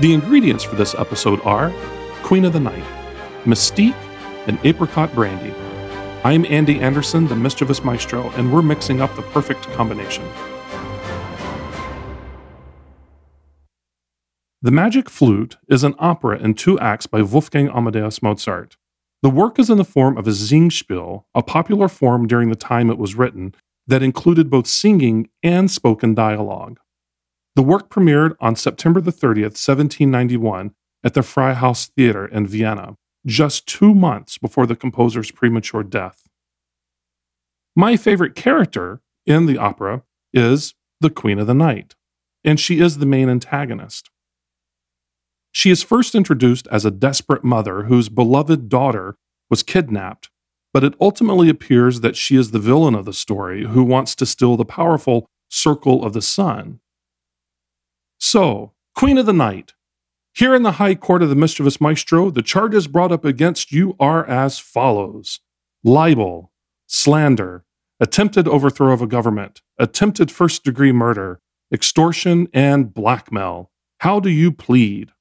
[0.00, 1.70] The ingredients for this episode are
[2.22, 2.84] Queen of the Night,
[3.44, 3.94] Mystique,
[4.46, 5.54] and Apricot Brandy.
[6.24, 10.26] I'm Andy Anderson, the mischievous maestro, and we're mixing up the perfect combination.
[14.62, 18.78] The Magic Flute is an opera in two acts by Wolfgang Amadeus Mozart.
[19.20, 22.88] The work is in the form of a Singspiel, a popular form during the time
[22.88, 23.54] it was written
[23.86, 26.80] that included both singing and spoken dialogue.
[27.56, 30.72] The work premiered on September the 30th, 1791,
[31.02, 32.96] at the Freihaus Theater in Vienna,
[33.26, 36.28] just two months before the composer's premature death.
[37.74, 41.94] My favorite character in the opera is the Queen of the Night,
[42.44, 44.10] and she is the main antagonist.
[45.52, 49.16] She is first introduced as a desperate mother whose beloved daughter
[49.48, 50.30] was kidnapped,
[50.72, 54.26] but it ultimately appears that she is the villain of the story who wants to
[54.26, 56.78] steal the powerful Circle of the Sun.
[58.20, 59.72] So, Queen of the Night,
[60.34, 63.96] here in the High Court of the Mischievous Maestro, the charges brought up against you
[63.98, 65.40] are as follows
[65.82, 66.52] libel,
[66.86, 67.64] slander,
[67.98, 71.40] attempted overthrow of a government, attempted first degree murder,
[71.72, 73.70] extortion, and blackmail.
[74.00, 75.12] How do you plead?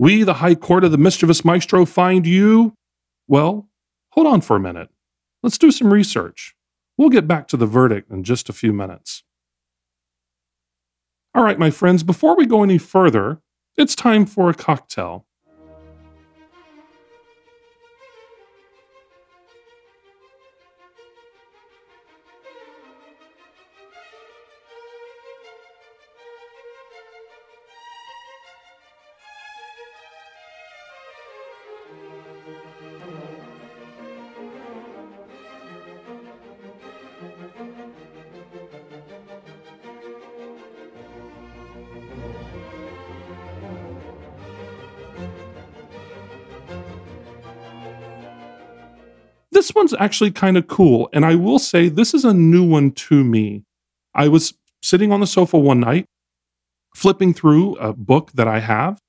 [0.00, 2.72] We, the High Court of the Mischievous Maestro, find you.
[3.28, 3.68] Well,
[4.12, 4.88] hold on for a minute.
[5.42, 6.54] Let's do some research.
[6.96, 9.24] We'll get back to the verdict in just a few minutes.
[11.34, 13.42] All right, my friends, before we go any further,
[13.76, 15.26] it's time for a cocktail.
[49.70, 51.08] This one's actually kind of cool.
[51.12, 53.62] And I will say, this is a new one to me.
[54.16, 56.06] I was sitting on the sofa one night,
[56.96, 59.00] flipping through a book that I have,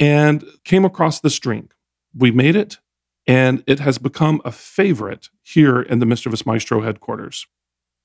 [0.00, 1.74] and came across this drink.
[2.12, 2.78] We made it,
[3.24, 7.46] and it has become a favorite here in the Mischievous Maestro headquarters.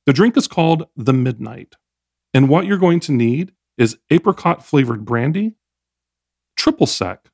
[0.05, 1.73] The drink is called the Midnight.
[2.35, 5.55] And what you're going to need is apricot flavored brandy,
[6.55, 7.31] triple sec,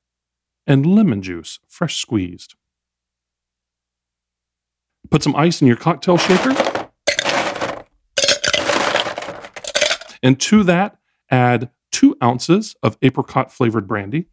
[0.65, 2.55] and lemon juice, fresh squeezed.
[5.09, 6.56] Put some ice in your cocktail shaker.
[10.23, 10.97] And to that,
[11.29, 14.28] add two ounces of apricot flavored brandy.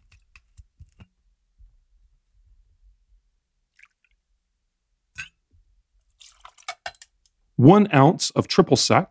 [7.56, 9.08] One ounce of triple sec.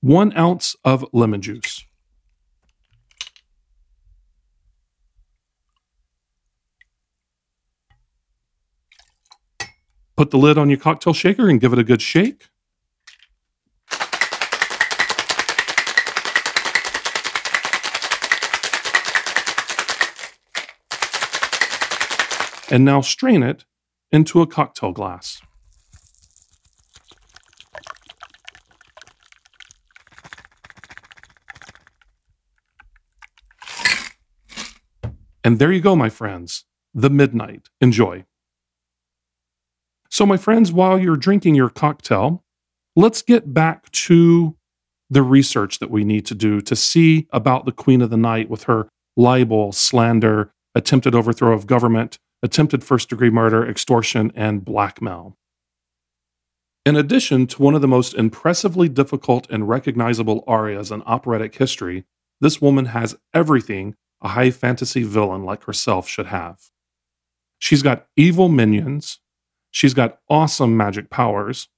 [0.00, 1.84] One ounce of lemon juice.
[10.16, 12.48] Put the lid on your cocktail shaker and give it a good shake.
[22.70, 23.64] And now strain it
[24.10, 25.40] into a cocktail glass.
[35.44, 36.64] And there you go, my friends.
[36.92, 37.68] The midnight.
[37.80, 38.24] Enjoy.
[40.16, 42.42] So, my friends, while you're drinking your cocktail,
[42.94, 44.56] let's get back to
[45.10, 48.48] the research that we need to do to see about the Queen of the Night
[48.48, 55.36] with her libel, slander, attempted overthrow of government, attempted first degree murder, extortion, and blackmail.
[56.86, 62.06] In addition to one of the most impressively difficult and recognizable arias in operatic history,
[62.40, 66.70] this woman has everything a high fantasy villain like herself should have.
[67.58, 69.18] She's got evil minions,
[69.76, 71.68] She's got awesome magic powers,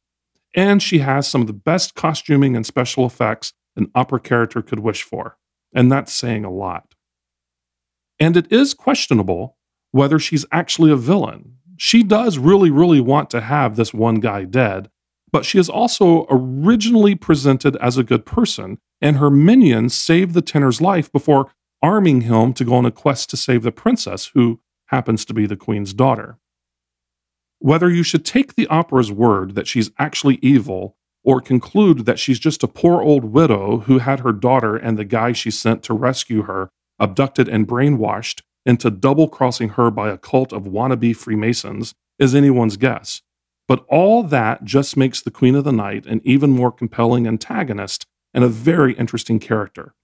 [0.55, 4.79] and she has some of the best costuming and special effects an opera character could
[4.79, 5.37] wish for.
[5.75, 6.95] And that's saying a lot.
[8.21, 9.56] And it is questionable
[9.91, 11.56] whether she's actually a villain.
[11.77, 14.91] She does really, really want to have this one guy dead,
[15.33, 20.43] but she is also originally presented as a good person, and her minions save the
[20.43, 21.50] tenor's life before
[21.83, 25.47] arming him to go on a quest to save the princess, who happens to be
[25.47, 26.39] the queen's daughter.
[27.58, 32.38] Whether you should take the opera's word that she's actually evil or conclude that she's
[32.38, 35.94] just a poor old widow who had her daughter and the guy she sent to
[35.94, 41.94] rescue her abducted and brainwashed into double crossing her by a cult of wannabe Freemasons
[42.19, 43.22] is anyone's guess.
[43.66, 48.06] But all that just makes the Queen of the Night an even more compelling antagonist
[48.32, 49.94] and a very interesting character.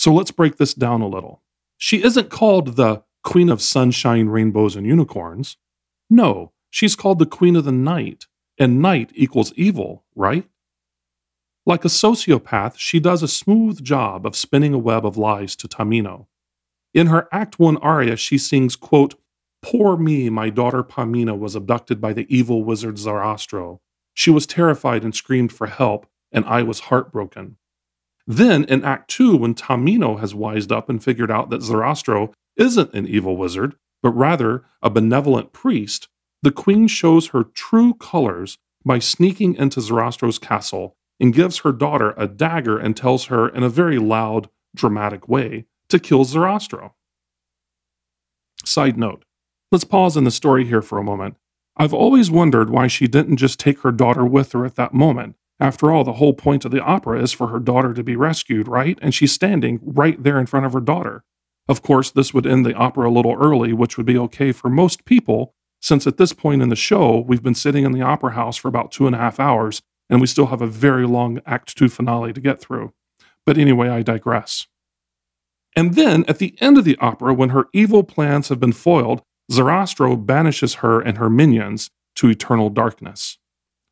[0.00, 1.42] So let's break this down a little.
[1.76, 5.58] She isn't called the Queen of Sunshine, Rainbows, and Unicorns.
[6.08, 8.24] No, she's called the Queen of the Night,
[8.58, 10.48] and night equals evil, right?
[11.66, 15.68] Like a sociopath, she does a smooth job of spinning a web of lies to
[15.68, 16.28] Tamino.
[16.94, 19.16] In her Act 1 aria, she sings, quote,
[19.60, 23.80] Poor me, my daughter Pamina was abducted by the evil wizard Sarastro.
[24.14, 27.58] She was terrified and screamed for help, and I was heartbroken.
[28.30, 32.94] Then in Act 2, when Tamino has wised up and figured out that Sarastro isn't
[32.94, 33.74] an evil wizard,
[34.04, 36.06] but rather a benevolent priest,
[36.40, 42.14] the queen shows her true colors by sneaking into Sarastro's castle and gives her daughter
[42.16, 46.92] a dagger and tells her in a very loud, dramatic way to kill Sarastro.
[48.64, 49.24] Side note
[49.72, 51.34] let's pause in the story here for a moment.
[51.76, 55.34] I've always wondered why she didn't just take her daughter with her at that moment.
[55.60, 58.66] After all, the whole point of the opera is for her daughter to be rescued,
[58.66, 58.98] right?
[59.02, 61.22] And she's standing right there in front of her daughter.
[61.68, 64.70] Of course, this would end the opera a little early, which would be okay for
[64.70, 68.32] most people, since at this point in the show, we've been sitting in the opera
[68.32, 71.40] house for about two and a half hours, and we still have a very long
[71.46, 72.92] Act Two finale to get through.
[73.46, 74.66] But anyway, I digress.
[75.76, 79.22] And then, at the end of the opera, when her evil plans have been foiled,
[79.50, 83.38] Sarastro banishes her and her minions to eternal darkness.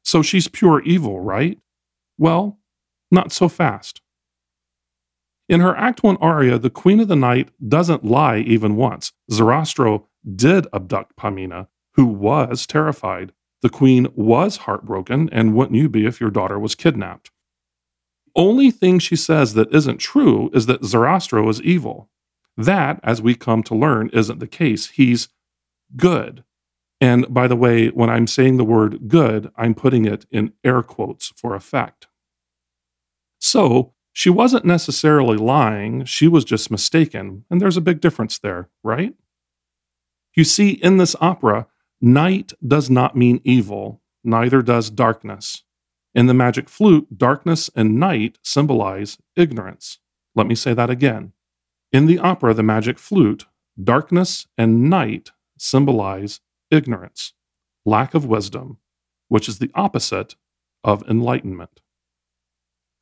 [0.08, 1.58] So she's pure evil, right?
[2.16, 2.58] Well,
[3.10, 4.00] not so fast.
[5.50, 9.12] In her Act 1 aria, the Queen of the Night doesn't lie even once.
[9.30, 13.32] Sarastro did abduct Pamina, who was terrified.
[13.60, 17.30] The queen was heartbroken, and wouldn't you be if your daughter was kidnapped?
[18.34, 22.08] Only thing she says that isn't true is that Sarastro is evil.
[22.56, 24.86] That, as we come to learn, isn't the case.
[24.86, 25.28] He's
[25.96, 26.44] good.
[27.00, 30.82] And by the way, when I'm saying the word good, I'm putting it in air
[30.82, 32.08] quotes for effect.
[33.38, 37.44] So she wasn't necessarily lying, she was just mistaken.
[37.50, 39.14] And there's a big difference there, right?
[40.34, 41.66] You see, in this opera,
[42.00, 45.62] night does not mean evil, neither does darkness.
[46.14, 49.98] In the magic flute, darkness and night symbolize ignorance.
[50.34, 51.32] Let me say that again.
[51.92, 53.46] In the opera, The Magic Flute,
[53.82, 56.40] darkness and night symbolize
[56.70, 57.32] ignorance,
[57.84, 58.78] lack of wisdom,
[59.28, 60.36] which is the opposite
[60.84, 61.80] of enlightenment.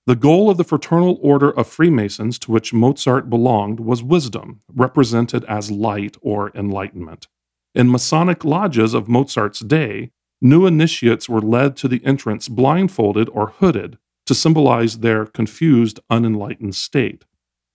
[0.06, 5.44] The goal of the Fraternal Order of Freemasons to which Mozart belonged was wisdom, represented
[5.46, 7.26] as light or enlightenment.
[7.74, 13.48] In Masonic lodges of Mozart's day, new initiates were led to the entrance blindfolded or
[13.58, 17.24] hooded to symbolize their confused, unenlightened state.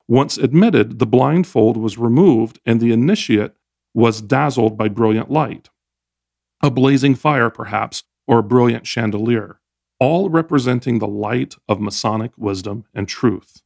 [0.08, 3.56] Once admitted, the blindfold was removed and the initiate
[3.94, 5.70] was dazzled by brilliant light
[6.63, 9.60] a blazing fire, perhaps, or a brilliant chandelier,
[10.00, 13.62] all representing the light of Masonic wisdom and truth.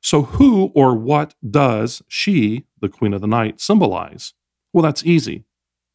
[0.00, 4.34] So, who or what does she, the Queen of the Night, symbolize?
[4.72, 5.44] Well, that's easy.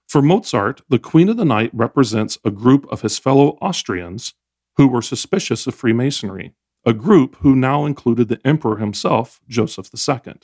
[0.08, 4.34] For Mozart, the Queen of the Night represents a group of his fellow Austrians
[4.78, 6.54] who were suspicious of Freemasonry,
[6.86, 10.36] a group who now included the Emperor himself, Joseph II.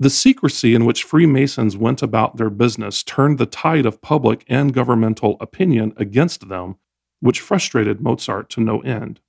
[0.00, 4.72] The secrecy in which Freemasons went about their business turned the tide of public and
[4.72, 6.76] governmental opinion against them,
[7.20, 9.20] which frustrated Mozart to no end.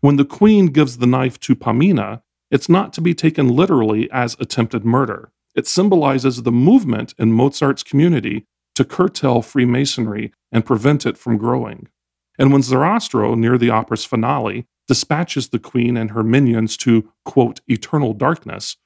[0.00, 4.34] When the queen gives the knife to Pamina, it's not to be taken literally as
[4.40, 5.30] attempted murder.
[5.54, 8.46] It symbolizes the movement in Mozart's community
[8.76, 11.86] to curtail Freemasonry and prevent it from growing.
[12.38, 17.60] And when Sarastro, near the opera's finale, dispatches the queen and her minions to, quote,
[17.68, 18.78] eternal darkness,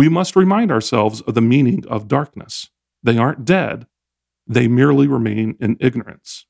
[0.00, 2.70] we must remind ourselves of the meaning of darkness.
[3.02, 3.86] They aren't dead,
[4.46, 6.46] they merely remain in ignorance.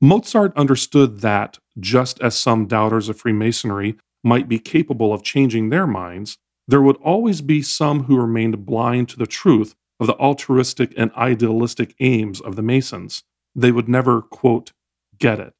[0.00, 5.88] Mozart understood that, just as some doubters of Freemasonry might be capable of changing their
[5.88, 6.38] minds,
[6.68, 11.10] there would always be some who remained blind to the truth of the altruistic and
[11.14, 13.24] idealistic aims of the Masons.
[13.56, 14.70] They would never, quote,
[15.18, 15.54] get it.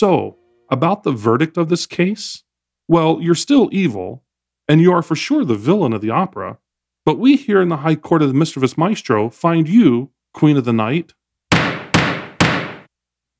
[0.00, 0.38] So,
[0.70, 2.42] about the verdict of this case?
[2.88, 4.24] Well, you're still evil,
[4.66, 6.56] and you are for sure the villain of the opera,
[7.04, 10.64] but we here in the High Court of the Mischievous Maestro find you, Queen of
[10.64, 11.12] the Night,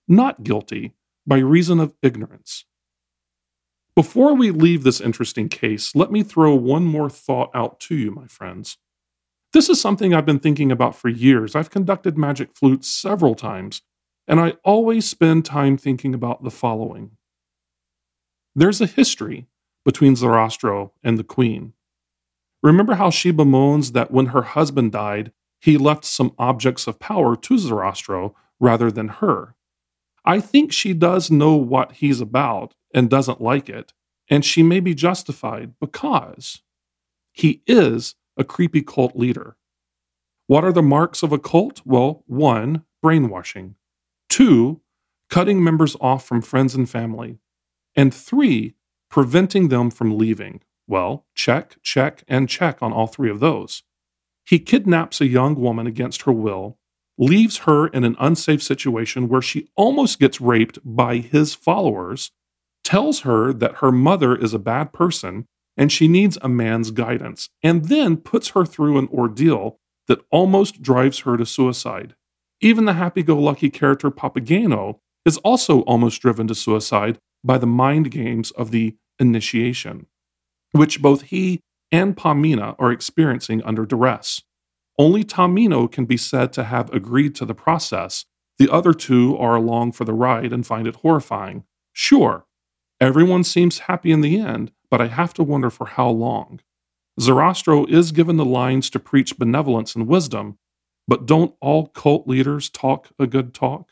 [0.07, 0.93] not guilty
[1.27, 2.67] by reason of ignorance.
[3.97, 8.11] Before we leave this interesting case, let me throw one more thought out to you,
[8.11, 8.77] my friends.
[9.55, 11.55] This is something I've been thinking about for years.
[11.55, 13.81] I've conducted magic flutes several times,
[14.31, 17.11] and I always spend time thinking about the following
[18.55, 19.47] there's a history
[19.85, 21.73] between Sarastro and the queen.
[22.63, 27.37] Remember how she bemoans that when her husband died, he left some objects of power
[27.37, 29.55] to Zarastro rather than her.
[30.25, 33.93] I think she does know what he's about and doesn't like it,
[34.29, 36.63] and she may be justified because
[37.33, 39.57] he is a creepy cult leader.
[40.49, 41.83] What are the marks of a cult?
[41.85, 43.77] Well, one, brainwashing.
[44.31, 44.81] Two,
[45.29, 47.39] cutting members off from friends and family.
[47.95, 48.77] And three,
[49.11, 50.63] preventing them from leaving.
[50.87, 53.83] Well, check, check, and check on all three of those.
[54.47, 56.79] He kidnaps a young woman against her will,
[57.19, 62.31] leaves her in an unsafe situation where she almost gets raped by his followers,
[62.83, 65.47] tells her that her mother is a bad person
[65.77, 70.83] and she needs a man's guidance, and then puts her through an ordeal that almost
[70.83, 72.15] drives her to suicide.
[72.61, 77.67] Even the happy go lucky character Papageno is also almost driven to suicide by the
[77.67, 80.07] mind games of the initiation,
[80.73, 84.43] which both he and Pamina are experiencing under duress.
[84.99, 88.27] Only Tamino can be said to have agreed to the process.
[88.59, 91.65] The other two are along for the ride and find it horrifying.
[91.95, 92.45] Sure,
[93.01, 96.61] everyone seems happy in the end, but I have to wonder for how long.
[97.19, 100.59] Sarastro is given the lines to preach benevolence and wisdom,
[101.11, 103.91] but don't all cult leaders talk a good talk?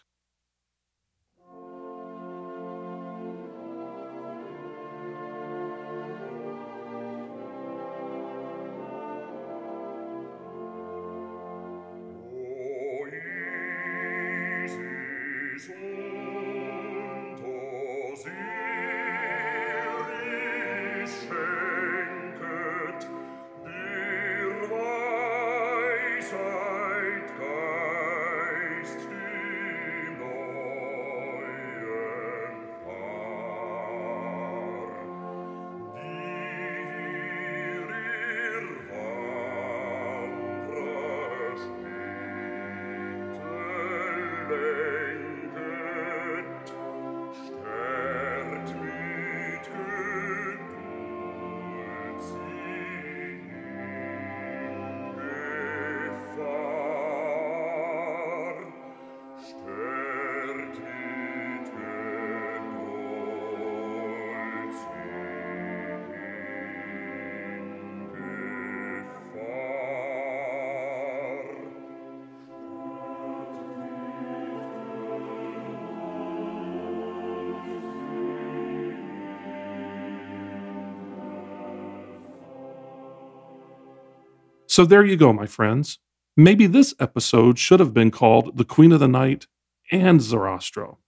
[84.78, 85.98] So there you go, my friends.
[86.36, 89.48] Maybe this episode should have been called The Queen of the Night
[89.90, 90.98] and Sarastro.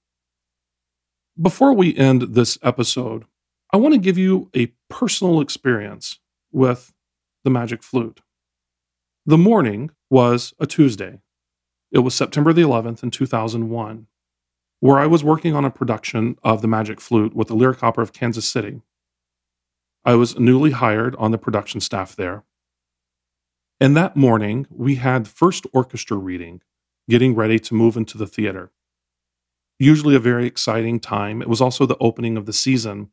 [1.40, 3.26] Before we end this episode,
[3.72, 6.18] I want to give you a personal experience
[6.50, 6.92] with
[7.44, 8.22] the magic flute.
[9.24, 11.20] The morning was a Tuesday.
[11.92, 14.08] It was September the 11th in 2001,
[14.80, 18.02] where I was working on a production of the magic flute with the Lyric Opera
[18.02, 18.82] of Kansas City.
[20.04, 22.42] I was newly hired on the production staff there.
[23.80, 26.60] And that morning, we had first orchestra reading,
[27.08, 28.70] getting ready to move into the theater.
[29.78, 31.40] Usually a very exciting time.
[31.40, 33.10] It was also the opening of the season.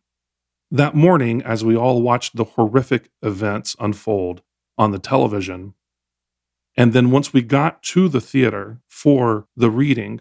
[0.70, 4.42] That morning, as we all watched the horrific events unfold
[4.78, 5.74] on the television,
[6.76, 10.20] and then once we got to the theater for the reading,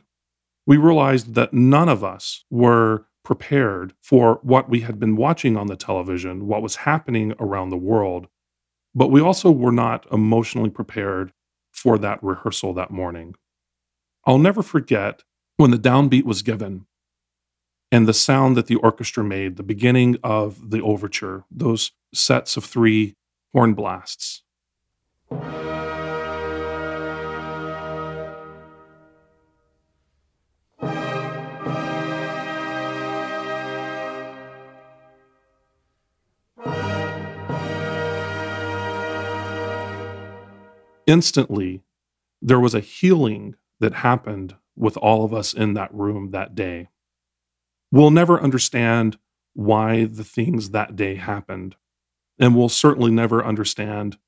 [0.65, 5.67] we realized that none of us were prepared for what we had been watching on
[5.67, 8.29] the television, what was happening around the world.
[8.97, 11.33] But we also were not emotionally prepared
[11.71, 13.35] for that rehearsal that morning.
[14.25, 15.23] I'll never forget
[15.59, 16.87] when the downbeat was given
[17.93, 22.65] and the sound that the orchestra made, the beginning of the overture, those sets of
[22.65, 23.17] three
[23.53, 24.43] horn blasts.
[41.07, 41.83] Instantly
[42.43, 46.89] there was a healing that happened with all of us in that room that day.
[47.91, 49.19] We'll never understand
[49.55, 51.77] why the things that day happened,
[52.39, 54.19] and we'll certainly never understand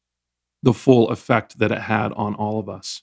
[0.62, 3.02] the full effect that it had on all of us.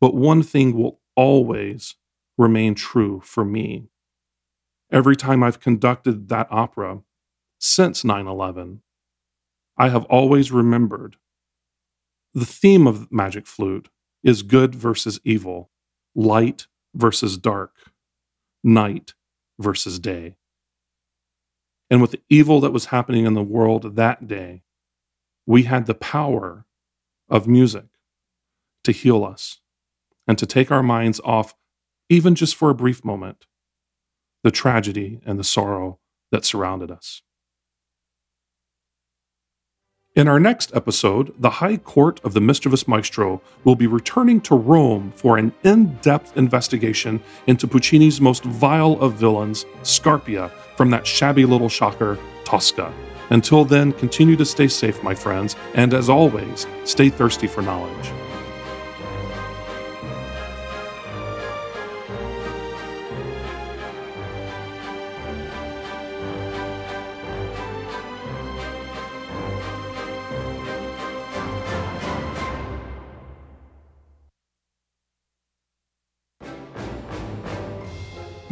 [0.00, 1.96] But one thing will always
[2.38, 3.88] remain true for me.
[4.90, 7.02] Every time I've conducted that opera
[7.58, 8.82] since 9 11,
[9.76, 11.16] I have always remembered
[12.34, 13.88] the theme of Magic Flute
[14.22, 15.70] is good versus evil,
[16.14, 17.72] light versus dark,
[18.62, 19.14] night
[19.58, 20.36] versus day.
[21.90, 24.62] And with the evil that was happening in the world that day,
[25.46, 26.64] we had the power
[27.28, 27.86] of music
[28.84, 29.60] to heal us
[30.26, 31.54] and to take our minds off,
[32.08, 33.46] even just for a brief moment,
[34.42, 35.98] the tragedy and the sorrow
[36.30, 37.22] that surrounded us.
[40.14, 44.54] In our next episode, the High Court of the Mischievous Maestro will be returning to
[44.54, 51.06] Rome for an in depth investigation into Puccini's most vile of villains, Scarpia, from that
[51.06, 52.92] shabby little shocker, Tosca.
[53.30, 58.12] Until then, continue to stay safe, my friends, and as always, stay thirsty for knowledge.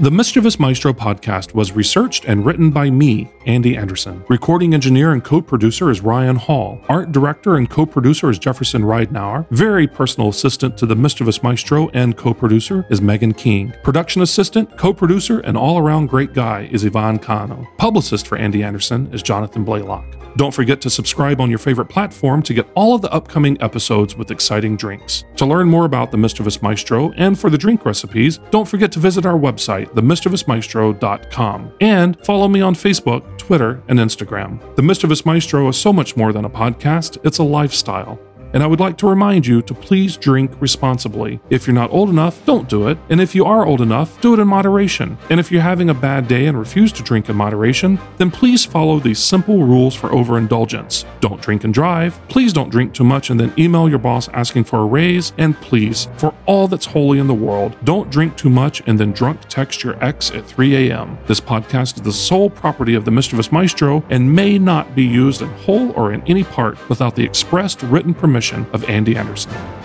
[0.01, 4.25] The Mischievous Maestro podcast was researched and written by me, Andy Anderson.
[4.31, 6.81] Recording engineer and co producer is Ryan Hall.
[6.89, 9.47] Art director and co producer is Jefferson Ridenauer.
[9.51, 13.75] Very personal assistant to The Mischievous Maestro and co producer is Megan King.
[13.83, 17.69] Production assistant, co producer, and all around great guy is Ivan Kano.
[17.77, 20.17] Publicist for Andy Anderson is Jonathan Blaylock.
[20.37, 24.17] Don't forget to subscribe on your favorite platform to get all of the upcoming episodes
[24.17, 25.25] with exciting drinks.
[25.37, 29.01] To learn more about the Mischievous Maestro and for the drink recipes, don't forget to
[29.01, 34.77] visit our website, themischievousmaestro.com, and follow me on Facebook, Twitter, and Instagram.
[34.77, 38.19] The Mischievous Maestro is so much more than a podcast, it's a lifestyle.
[38.53, 41.41] And I would like to remind you to please drink responsibly.
[41.51, 42.99] If you're not old enough, don't do it.
[43.09, 45.17] And if you are old enough, do it in moderation.
[45.31, 48.65] And if you're having a bad day and refuse to drink in moderation, then please
[48.65, 51.05] follow these simple rules for overindulgence.
[51.21, 52.21] Don't drink and drive.
[52.29, 55.33] Please don't drink too much and then email your boss asking for a raise.
[55.39, 59.13] And please, for all that's holy in the world, don't drink too much and then
[59.13, 61.19] drunk text your ex at 3 a.m.
[61.27, 65.41] This podcast is the sole property of the mischievous maestro and may not be used
[65.43, 68.40] in whole or in any part without the expressed written permission
[68.73, 69.80] of Andy Anderson.